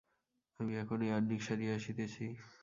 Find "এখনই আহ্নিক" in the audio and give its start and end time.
0.77-1.41